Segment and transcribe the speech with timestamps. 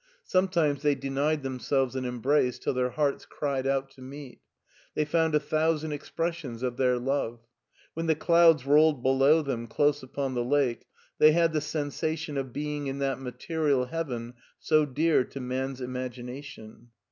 [0.23, 4.41] Sometimes they denied themselves an embrace till their hearts cried out to meet.
[4.95, 7.41] They found a thousand expressions of their love.
[7.93, 10.87] When the clouds rolled below them, dose upon the lake,
[11.19, 16.87] they had the sensation of being in that material heaven so dear to man's imagination.